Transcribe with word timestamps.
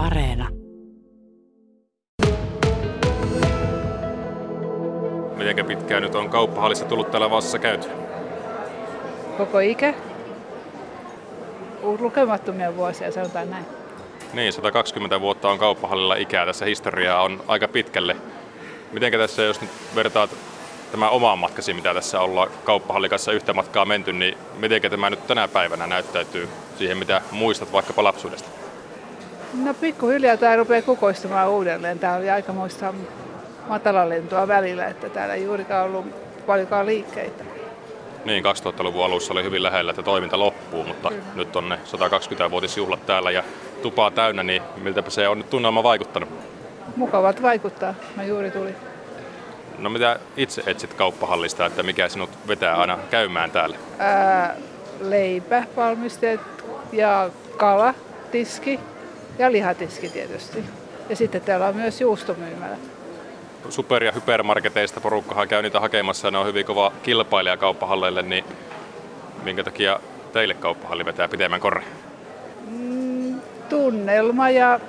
Areena. 0.00 0.48
Mitenkä 5.36 5.64
pitkään 5.64 6.02
nyt 6.02 6.14
on 6.14 6.30
kauppahallissa 6.30 6.84
tullut 6.84 7.10
täällä 7.10 7.30
Vaasassa 7.30 7.58
käyty? 7.58 7.88
Koko 9.36 9.58
ikä? 9.58 9.94
Lukemattomia 11.82 12.76
vuosia, 12.76 13.12
sanotaan 13.12 13.50
näin. 13.50 13.64
Niin, 14.32 14.52
120 14.52 15.20
vuotta 15.20 15.48
on 15.48 15.58
kauppahallilla 15.58 16.14
ikää. 16.14 16.46
Tässä 16.46 16.64
historiaa 16.64 17.22
on 17.22 17.44
aika 17.48 17.68
pitkälle. 17.68 18.16
Mitenkä 18.92 19.18
tässä, 19.18 19.42
jos 19.42 19.60
nyt 19.60 19.70
vertaat 19.94 20.30
tämä 20.92 21.08
omaan 21.08 21.38
matkasi, 21.38 21.74
mitä 21.74 21.94
tässä 21.94 22.20
ollaan 22.20 22.50
kauppahallikassa 22.64 23.32
yhtä 23.32 23.52
matkaa 23.52 23.84
menty, 23.84 24.12
niin 24.12 24.38
miten 24.56 24.82
tämä 24.90 25.10
nyt 25.10 25.26
tänä 25.26 25.48
päivänä 25.48 25.86
näyttäytyy 25.86 26.48
siihen, 26.78 26.98
mitä 26.98 27.22
muistat 27.30 27.72
vaikkapa 27.72 28.04
lapsuudesta? 28.04 28.59
No 29.54 29.74
pikkuhiljaa 29.74 30.36
tämä 30.36 30.56
rupeaa 30.56 30.82
kukoistumaan 30.82 31.50
uudelleen. 31.50 31.98
Tämä 31.98 32.16
oli 32.16 32.30
aika 32.30 32.52
muista 32.52 32.94
matalalentoa 33.68 34.48
välillä, 34.48 34.86
että 34.86 35.08
täällä 35.08 35.34
ei 35.34 35.44
juurikaan 35.44 35.84
ollut 35.86 36.06
paljonkaan 36.46 36.86
liikkeitä. 36.86 37.44
Niin, 38.24 38.44
2000-luvun 38.44 39.04
alussa 39.04 39.32
oli 39.32 39.42
hyvin 39.42 39.62
lähellä, 39.62 39.90
että 39.90 40.02
toiminta 40.02 40.38
loppuu, 40.38 40.84
mutta 40.84 41.08
Kyllä. 41.08 41.22
nyt 41.34 41.56
on 41.56 41.68
ne 41.68 41.78
120-vuotisjuhlat 41.84 43.06
täällä 43.06 43.30
ja 43.30 43.44
tupaa 43.82 44.10
täynnä, 44.10 44.42
niin 44.42 44.62
miltäpä 44.76 45.10
se 45.10 45.28
on 45.28 45.38
nyt 45.38 45.50
tunnelma 45.50 45.82
vaikuttanut? 45.82 46.28
Mukavat 46.96 47.42
vaikuttaa. 47.42 47.94
Mä 48.16 48.24
juuri 48.24 48.50
tuli. 48.50 48.74
No 49.78 49.90
mitä 49.90 50.18
itse 50.36 50.62
etsit 50.66 50.94
kauppahallista, 50.94 51.66
että 51.66 51.82
mikä 51.82 52.08
sinut 52.08 52.30
vetää 52.48 52.76
aina 52.76 52.98
käymään 53.10 53.50
täällä? 53.50 53.76
Ää, 53.98 54.56
leipä, 55.00 55.64
valmisteet 55.76 56.40
ja 56.92 57.30
kala, 57.56 57.94
tiski 58.30 58.80
ja 59.40 59.52
lihatiski 59.52 60.08
tietysti. 60.08 60.64
Ja 61.08 61.16
sitten 61.16 61.40
täällä 61.40 61.66
on 61.66 61.76
myös 61.76 62.00
juustomyymälä. 62.00 62.76
Super- 63.68 64.04
ja 64.04 64.12
hypermarketeista 64.12 65.00
porukkahan 65.00 65.48
käy 65.48 65.62
niitä 65.62 65.80
hakemassa 65.80 66.26
ja 66.26 66.30
ne 66.30 66.38
on 66.38 66.46
hyvin 66.46 66.66
kova 66.66 66.92
kilpailija 67.02 67.56
kauppahalleille, 67.56 68.22
niin 68.22 68.44
minkä 69.42 69.64
takia 69.64 70.00
teille 70.32 70.54
kauppahalli 70.54 71.04
vetää 71.04 71.28
pitemmän 71.28 71.60
korre? 71.60 71.82
Mm, 72.70 73.40
tunnelma 73.68 74.50
ja, 74.50 74.80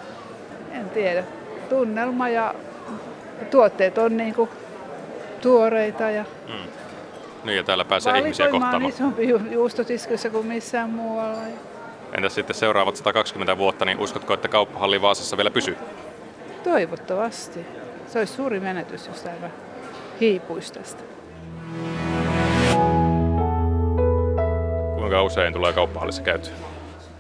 en 0.72 0.90
tiedä, 0.90 1.24
tunnelma 1.70 2.30
ja 2.30 2.56
tuotteet 3.52 3.98
on 3.98 4.18
niin 4.18 4.34
kuin 4.34 4.50
tuoreita. 5.42 6.04
Ja 6.10 6.26
mm. 6.48 6.72
Niin 7.44 7.58
ja 7.58 7.64
täällä 7.64 7.86
pääsee 7.86 8.18
ihmisiä 8.18 8.48
kohtaamaan. 8.50 8.84
on 8.84 8.90
isompi 8.90 9.30
ju- 9.30 9.52
juustotiskissä 9.52 10.30
kuin 10.30 10.46
missään 10.48 10.90
muualla. 10.90 11.38
Entäs 12.18 12.36
sitten 12.36 12.56
seuraavat 12.56 12.96
120 12.96 13.58
vuotta, 13.58 13.86
niin 13.86 14.00
uskotko, 14.00 14.34
että 14.34 14.48
kauppahalli 14.48 15.02
Vaasassa 15.02 15.38
vielä 15.38 15.52
pysyy? 15.52 15.78
Toivottavasti. 16.64 17.60
Se 18.08 18.20
olisi 18.20 18.34
suuri 18.34 18.60
menetys, 18.60 19.08
jos 19.08 19.22
tämä 19.22 19.50
hiipuisi 20.22 20.74
tästä. 20.74 21.04
Kuinka 24.96 25.24
usein 25.24 25.54
tulee 25.54 25.74
kauppahallissa 25.74 26.22
käytyä? 26.22 26.54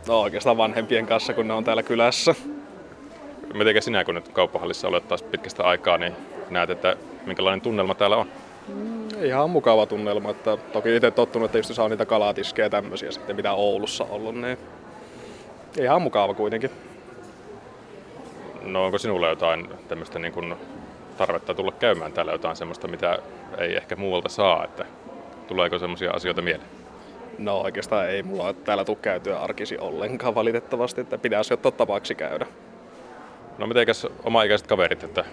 No 0.08 0.22
oikeastaan 0.22 0.58
vanhempien 0.58 1.08
kanssa, 1.08 1.34
kun 1.34 1.48
ne 1.48 1.54
on 1.54 1.64
täällä 1.64 1.84
kylässä. 1.84 2.36
Mitenkä 3.54 3.82
sinä, 3.82 4.04
kun 4.04 4.16
nyt 4.16 4.30
kauppahallissa 4.30 4.88
olet 4.88 5.08
taas 5.08 5.24
pitkästä 5.24 5.64
aikaa, 5.64 5.98
niin 5.98 6.14
näet, 6.50 6.70
että 6.70 6.96
minkälainen 7.26 7.62
tunnelma 7.62 7.96
täällä 7.96 8.18
on? 8.18 8.28
Mm, 8.68 9.24
ihan 9.24 9.50
mukava 9.50 9.86
tunnelma. 9.86 10.30
Että 10.30 10.58
toki 10.58 10.96
itse 10.96 11.12
tottunut, 11.12 11.46
että 11.46 11.58
just 11.58 11.74
saa 11.74 11.90
niitä 11.90 12.06
kalatiskejä 12.06 12.66
ja 12.66 12.70
tämmöisiä 12.70 13.12
sitten, 13.12 13.36
mitä 13.36 13.54
Oulussa 13.54 14.04
ollut, 14.04 14.36
niin 14.36 14.58
ihan 15.80 16.02
mukava 16.02 16.34
kuitenkin. 16.34 16.72
No 18.62 18.86
onko 18.86 18.98
sinulla 18.98 19.28
jotain 19.28 19.70
tämmöistä 19.88 20.20
niin 20.20 20.34
kuin 20.34 20.56
tarvetta 21.18 21.54
tulla 21.54 21.72
käymään 21.72 22.14
täällä 22.14 22.32
jotain 22.32 22.56
semmoista, 22.56 22.88
mitä 22.88 23.20
ei 23.58 23.76
ehkä 23.76 23.96
muualta 23.96 24.30
saa, 24.30 24.64
että 24.64 24.86
tuleeko 25.48 25.80
semmoisia 25.80 26.12
asioita 26.12 26.42
mieleen? 26.42 26.70
No 27.38 27.58
oikeastaan 27.58 28.10
ei 28.10 28.24
mulla 28.24 28.54
täällä 28.54 28.86
tule 28.86 28.98
käytyä 29.02 29.40
arkisi 29.40 29.78
ollenkaan 29.78 30.36
valitettavasti, 30.36 31.02
että 31.02 31.18
pitäisi 31.18 31.54
ottaa 31.54 31.72
tapaksi 31.72 32.16
käydä. 32.16 32.46
No 33.58 33.68
mitenkäs 33.68 34.08
oma-ikäiset 34.24 34.68
kaverit, 34.68 35.04
että 35.04 35.26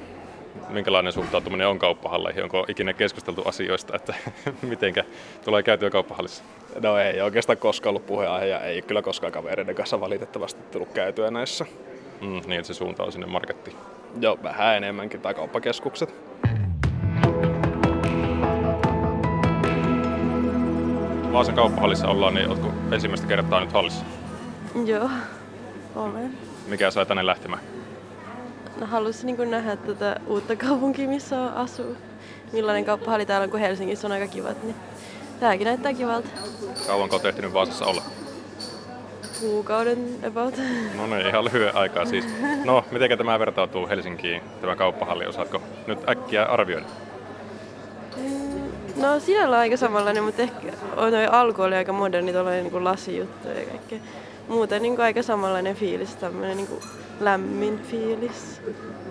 minkälainen 0.68 1.12
suhtautuminen 1.12 1.68
on 1.68 1.78
kauppahalleihin? 1.78 2.42
Onko 2.42 2.66
ikinä 2.68 2.92
keskusteltu 2.92 3.42
asioista, 3.42 3.96
että 3.96 4.14
mitenkä 4.62 5.04
tulee 5.44 5.62
käytyä 5.62 5.90
kauppahallissa? 5.90 6.44
No 6.82 6.98
ei 6.98 7.20
oikeastaan 7.20 7.58
koskaan 7.58 7.90
ollut 7.90 8.06
puheenaihe 8.06 8.46
ja 8.46 8.60
ei 8.60 8.82
kyllä 8.82 9.02
koskaan 9.02 9.32
kavereiden 9.32 9.74
kanssa 9.74 10.00
valitettavasti 10.00 10.62
tullut 10.62 10.92
käytyä 10.92 11.30
näissä. 11.30 11.66
Mm, 12.20 12.28
niin, 12.28 12.52
että 12.52 12.66
se 12.66 12.74
suunta 12.74 13.02
on 13.02 13.12
sinne 13.12 13.26
markettiin. 13.26 13.76
Joo, 14.20 14.38
vähän 14.42 14.76
enemmänkin, 14.76 15.20
tai 15.20 15.34
kauppakeskukset. 15.34 16.14
Vaasan 21.32 21.54
kauppahallissa 21.54 22.08
ollaan, 22.08 22.34
niin 22.34 22.48
oletko 22.48 22.72
ensimmäistä 22.92 23.26
kertaa 23.26 23.60
nyt 23.60 23.72
hallissa? 23.72 24.04
Joo, 24.84 25.10
olen. 25.96 26.38
Mikä 26.68 26.90
sai 26.90 27.06
tänne 27.06 27.26
lähtemään? 27.26 27.77
Halusin 28.86 29.26
niin 29.26 29.50
nähdä 29.50 29.76
tätä 29.76 30.20
uutta 30.26 30.56
kaupunkia, 30.56 31.08
missä 31.08 31.46
asuu. 31.46 31.96
Millainen 32.52 32.84
kauppahalli 32.84 33.26
täällä 33.26 33.44
on, 33.44 33.50
kun 33.50 33.60
Helsingissä 33.60 34.06
on 34.06 34.12
aika 34.12 34.26
kivat, 34.26 34.62
niin 34.62 34.74
tämäkin 35.40 35.64
näyttää 35.64 35.94
kivalta. 35.94 36.28
Kauanko 36.86 37.16
olet 37.16 37.24
ehtinyt 37.24 37.52
Vaasassa 37.52 37.84
olla? 37.86 38.02
Kuukauden 39.40 40.18
about. 40.26 40.54
No 40.96 41.06
niin, 41.06 41.26
ihan 41.26 41.44
lyhyen 41.44 41.76
aikaa 41.76 42.04
siis. 42.04 42.24
No, 42.64 42.84
miten 42.90 43.18
tämä 43.18 43.38
vertautuu 43.38 43.88
Helsinkiin, 43.88 44.42
tämä 44.60 44.76
kauppahalli? 44.76 45.26
Osaatko 45.26 45.62
nyt 45.86 46.08
äkkiä 46.08 46.44
arvioida? 46.44 46.86
No 48.98 49.20
sinällä 49.20 49.56
on 49.56 49.60
aika 49.60 49.76
samanlainen, 49.76 50.24
mutta 50.24 50.42
ehkä 50.42 50.72
noin 50.96 51.32
alku 51.32 51.62
oli 51.62 51.74
aika 51.74 51.92
moderni, 51.92 52.32
tuollainen 52.32 52.64
niin 52.64 52.84
lasijuttu 52.84 53.48
ja 53.48 53.64
kaikkea. 53.64 53.98
Muuten 54.48 54.82
niin 54.82 54.96
kuin 54.96 55.04
aika 55.04 55.22
samanlainen 55.22 55.76
fiilis, 55.76 56.16
tämmöinen 56.16 56.56
niin 56.56 56.66
kuin 56.66 56.82
lämmin 57.20 57.82
fiilis. 57.82 58.62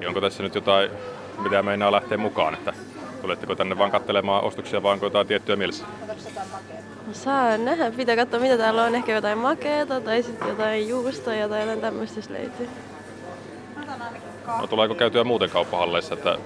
Onko 0.07 0.21
tässä 0.21 0.43
nyt 0.43 0.55
jotain, 0.55 0.91
mitä 1.39 1.63
meinaa 1.63 1.91
lähteä 1.91 2.17
mukaan, 2.17 2.53
että 2.53 2.73
tuletteko 3.21 3.55
tänne 3.55 3.77
vaan 3.77 3.91
katselemaan 3.91 4.43
ostoksia 4.43 4.83
vai 4.83 4.93
onko 4.93 5.05
jotain 5.05 5.27
tiettyä 5.27 5.55
mielessä? 5.55 5.85
No, 7.07 7.13
saa 7.13 7.57
nähdä, 7.57 7.91
pitää 7.91 8.15
katsoa 8.15 8.39
mitä 8.39 8.57
täällä 8.57 8.83
on, 8.83 8.95
ehkä 8.95 9.11
jotain 9.11 9.37
makeeta 9.37 10.01
tai 10.01 10.23
sitten 10.23 10.47
jotain 10.47 10.89
juustoja 10.89 11.49
tai 11.49 11.61
jotain 11.61 11.81
tämmöistä 11.81 12.21
löytyy. 12.29 12.69
No 14.61 14.67
tuleeko 14.67 14.95
käytyä 14.95 15.23
muuten 15.23 15.49
kauppahalleissa, 15.49 16.13
että 16.13 16.37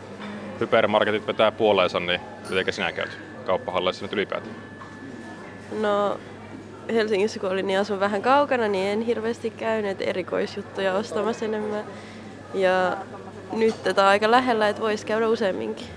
hypermarketit 0.59 1.28
vetää 1.28 1.51
puoleensa, 1.51 2.00
niin 2.00 2.22
miten 2.50 2.74
sinä 2.74 2.91
käyt 2.91 3.31
kauppahalleissa 3.51 4.06
nyt 4.06 4.13
ylipäätään? 4.13 4.56
No 5.79 6.19
Helsingissä 6.94 7.39
kun 7.39 7.50
olin, 7.50 7.67
niin 7.67 7.79
asun 7.79 8.00
vähän 8.00 8.22
kaukana, 8.22 8.67
niin 8.67 8.88
en 8.88 9.01
hirveästi 9.01 9.50
käynyt 9.50 10.01
erikoisjuttuja 10.01 10.94
ostamassa 10.94 11.45
enemmän. 11.45 11.84
Ja 12.53 12.97
nyt 13.51 13.84
tätä 13.84 14.01
on 14.01 14.07
aika 14.07 14.31
lähellä, 14.31 14.69
että 14.69 14.81
voisi 14.81 15.06
käydä 15.06 15.28
useamminkin. 15.28 15.88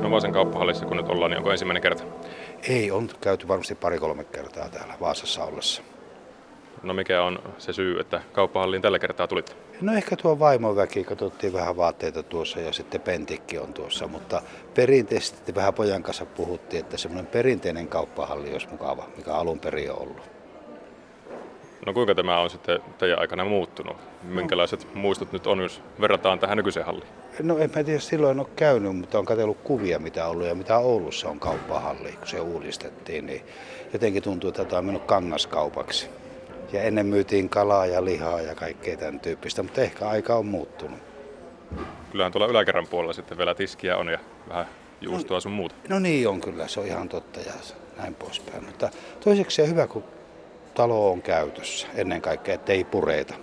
No 0.00 0.10
Vaasan 0.10 0.32
kauppahallissa, 0.32 0.86
kun 0.86 0.96
nyt 0.96 1.08
ollaan, 1.08 1.30
niin 1.30 1.38
onko 1.38 1.50
ensimmäinen 1.50 1.82
kerta? 1.82 2.04
Ei, 2.68 2.90
on 2.90 3.08
käyty 3.20 3.48
varmasti 3.48 3.74
pari-kolme 3.74 4.24
kertaa 4.24 4.68
täällä 4.68 4.94
Vaasassa 5.00 5.44
ollessa. 5.44 5.82
No 6.82 6.94
mikä 6.94 7.22
on 7.22 7.38
se 7.58 7.72
syy, 7.72 8.00
että 8.00 8.22
kauppahalliin 8.32 8.82
tällä 8.82 8.98
kertaa 8.98 9.26
tulit? 9.26 9.56
No 9.80 9.92
ehkä 9.92 10.16
tuo 10.16 10.38
vaimoväki, 10.38 11.04
katsottiin 11.04 11.52
vähän 11.52 11.76
vaatteita 11.76 12.22
tuossa 12.22 12.60
ja 12.60 12.72
sitten 12.72 13.00
pentikki 13.00 13.58
on 13.58 13.72
tuossa, 13.72 14.06
mutta 14.06 14.42
perinteisesti 14.74 15.54
vähän 15.54 15.74
pojan 15.74 16.02
kanssa 16.02 16.26
puhuttiin, 16.26 16.80
että 16.80 16.96
semmoinen 16.96 17.26
perinteinen 17.26 17.88
kauppahalli 17.88 18.52
olisi 18.52 18.68
mukava, 18.68 19.04
mikä 19.16 19.34
alun 19.34 19.60
perin 19.60 19.90
on 19.90 19.98
ollut. 19.98 20.30
No 21.86 21.92
kuinka 21.92 22.14
tämä 22.14 22.40
on 22.40 22.50
sitten 22.50 22.80
teidän 22.98 23.18
aikana 23.18 23.44
muuttunut? 23.44 23.96
Minkälaiset 24.22 24.94
muistot 24.94 25.32
nyt 25.32 25.46
on, 25.46 25.60
jos 25.60 25.82
verrataan 26.00 26.38
tähän 26.38 26.56
nykyiseen 26.56 26.86
halliin? 26.86 27.08
No 27.42 27.58
en 27.58 27.70
mä 27.76 27.84
tiedä, 27.84 28.00
silloin 28.00 28.40
ole 28.40 28.48
käynyt, 28.56 28.96
mutta 28.96 29.18
on 29.18 29.24
katsellut 29.24 29.58
kuvia, 29.64 29.98
mitä 29.98 30.24
on 30.24 30.30
ollut 30.30 30.46
ja 30.46 30.54
mitä 30.54 30.78
Oulussa 30.78 31.28
on 31.28 31.40
kauppahalli, 31.40 32.12
kun 32.12 32.26
se 32.26 32.40
uudistettiin. 32.40 33.26
Niin 33.26 33.42
jotenkin 33.92 34.22
tuntuu, 34.22 34.48
että 34.48 34.64
tämä 34.64 34.78
on 34.78 34.84
mennyt 34.84 35.04
kangaskaupaksi. 35.04 36.10
Ja 36.72 36.82
ennen 36.82 37.06
myytiin 37.06 37.48
kalaa 37.48 37.86
ja 37.86 38.04
lihaa 38.04 38.40
ja 38.40 38.54
kaikkea 38.54 38.96
tämän 38.96 39.20
tyyppistä, 39.20 39.62
mutta 39.62 39.80
ehkä 39.80 40.08
aika 40.08 40.34
on 40.34 40.46
muuttunut. 40.46 40.98
Kyllähän 42.10 42.32
tuolla 42.32 42.46
yläkerran 42.46 42.86
puolella 42.86 43.12
sitten 43.12 43.38
vielä 43.38 43.54
tiskiä 43.54 43.96
on 43.96 44.08
ja 44.08 44.18
vähän 44.48 44.66
juustoa 45.00 45.40
sun 45.40 45.52
muuta. 45.52 45.74
No 45.88 45.98
niin 45.98 46.28
on 46.28 46.40
kyllä, 46.40 46.68
se 46.68 46.80
on 46.80 46.86
ihan 46.86 47.08
totta 47.08 47.40
ja 47.40 47.52
näin 47.96 48.14
poispäin. 48.14 48.64
Mutta 48.64 48.90
toiseksi 49.24 49.54
se 49.54 49.68
hyvä, 49.68 49.86
kun 49.86 50.04
talo 50.74 51.10
on 51.10 51.22
käytössä 51.22 51.86
ennen 51.94 52.22
kaikkea, 52.22 52.54
ettei 52.54 52.84
pureita. 52.84 53.34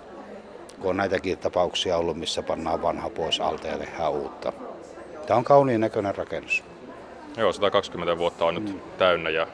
Kun 0.79 0.89
on 0.89 0.97
näitäkin 0.97 1.37
tapauksia 1.37 1.97
ollut, 1.97 2.17
missä 2.17 2.43
pannaan 2.43 2.81
vanha 2.81 3.09
pois 3.09 3.39
alta 3.39 3.67
ja 3.67 3.77
tehdään 3.77 4.11
uutta. 4.11 4.53
Tämä 5.27 5.37
on 5.37 5.43
kauniin 5.43 5.81
näköinen 5.81 6.15
rakennus. 6.15 6.63
Joo, 7.37 7.53
120 7.53 8.17
vuotta 8.17 8.45
on 8.45 8.55
nyt 8.55 8.73
mm. 8.73 8.79
täynnä 8.97 9.29
ja 9.29 9.47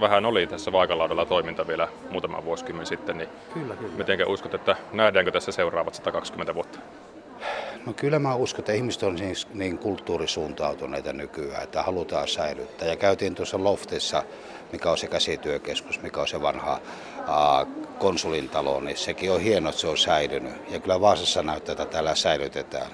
vähän 0.00 0.24
oli 0.24 0.46
tässä 0.46 0.72
vaakalaudalla 0.72 1.26
toiminta 1.26 1.66
vielä 1.66 1.88
muutama 2.10 2.44
vuosikymmen 2.44 2.86
sitten, 2.86 3.18
niin 3.18 3.28
Kyllä, 3.54 3.76
kyllä. 3.76 3.96
miten 3.96 4.28
uskot, 4.28 4.54
että 4.54 4.76
nähdäänkö 4.92 5.30
tässä 5.30 5.52
seuraavat 5.52 5.94
120 5.94 6.54
vuotta? 6.54 6.78
No 7.86 7.92
kyllä 7.92 8.18
mä 8.18 8.34
uskon, 8.34 8.60
että 8.60 8.72
ihmiset 8.72 9.02
on 9.02 9.18
siis 9.18 9.48
niin 9.54 9.78
kulttuurisuuntautuneita 9.78 11.12
nykyään, 11.12 11.62
että 11.62 11.82
halutaan 11.82 12.28
säilyttää. 12.28 12.88
Ja 12.88 12.96
käytiin 12.96 13.34
tuossa 13.34 13.64
Loftissa, 13.64 14.22
mikä 14.72 14.90
on 14.90 14.98
se 14.98 15.06
käsityökeskus, 15.06 16.02
mikä 16.02 16.20
on 16.20 16.28
se 16.28 16.42
vanha 16.42 16.80
ää, 17.18 17.66
konsulintalo, 17.98 18.80
niin 18.80 18.96
sekin 18.96 19.32
on 19.32 19.40
hieno, 19.40 19.68
että 19.68 19.80
se 19.80 19.86
on 19.86 19.98
säilynyt. 19.98 20.70
Ja 20.70 20.80
kyllä 20.80 21.00
Vaasassa 21.00 21.42
näyttää, 21.42 21.72
että 21.72 21.86
täällä 21.86 22.14
säilytetään, 22.14 22.90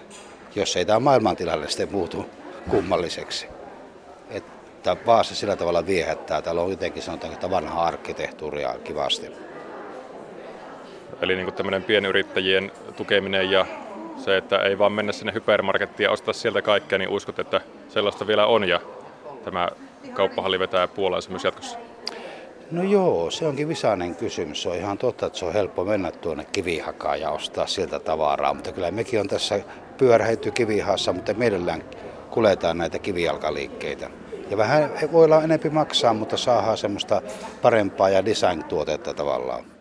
jos 0.55 0.77
ei 0.77 0.85
tämä 0.85 1.01
maailmantilanne 1.01 1.69
sitten 1.69 1.93
muutu 1.93 2.27
kummalliseksi. 2.71 3.60
Että 4.81 4.97
Vaasa 5.07 5.35
sillä 5.35 5.57
tavalla 5.57 5.87
viehättää. 5.87 6.43
Täällä 6.43 6.63
on 6.63 6.71
jotenkin 6.71 7.03
sanotaan, 7.03 7.33
että 7.33 7.51
vanha 7.51 7.83
arkkitehtuuria 7.83 8.75
kivasti. 8.85 9.27
Eli 11.21 11.37
niin 11.37 11.53
tämmöinen 11.53 11.83
pienyrittäjien 11.83 12.73
tukeminen 12.97 13.51
ja 13.51 13.67
se, 14.17 14.37
että 14.37 14.59
ei 14.59 14.79
vaan 14.79 14.93
mennä 14.93 15.13
sinne 15.13 15.33
hypermarkettiin 15.35 16.05
ja 16.05 16.11
ostaa 16.11 16.35
sieltä 16.35 16.63
kaikkea, 16.63 16.99
niin 16.99 17.09
uskot, 17.09 17.39
että 17.39 17.61
sellaista 17.89 18.27
vielä 18.27 18.47
on 18.47 18.69
ja 18.69 18.81
tämä 19.45 19.69
kauppahalli 20.13 20.59
vetää 20.59 20.89
puolensa 20.89 21.31
myös 21.31 21.45
jatkossa? 21.45 21.79
No 22.71 22.83
joo, 22.83 23.31
se 23.31 23.47
onkin 23.47 23.69
visainen 23.69 24.17
kysymys. 24.17 24.63
Se 24.63 24.69
on 24.69 24.77
ihan 24.77 24.99
totta, 24.99 25.27
että 25.27 25.39
se 25.39 25.45
on 25.45 25.53
helppo 25.53 25.85
mennä 25.85 26.13
tuonne 26.13 26.47
kivihakaan 26.53 27.21
ja 27.21 27.31
ostaa 27.31 27.67
sieltä 27.67 27.99
tavaraa, 27.99 28.55
mutta 28.55 28.73
kyllä 28.73 28.91
mekin 28.91 29.21
on 29.21 29.29
tässä 29.29 29.61
pyörähetty 29.99 30.51
kivihassa, 30.51 31.13
mutta 31.13 31.35
mielellään 31.35 31.85
kuljetaan 32.31 32.79
näitä 32.79 32.99
kivijalkaliikkeitä. 32.99 34.11
Ja 34.51 34.57
vähän 34.57 34.91
voi 35.13 35.25
olla 35.25 35.43
enempi 35.43 35.71
maksaa, 35.71 36.15
mutta 36.15 36.37
saadaan 36.37 36.79
semmoista 36.79 37.23
parempaa 37.63 38.09
ja 38.09 38.25
design-tuotetta 38.25 39.15
tavallaan. 39.15 39.80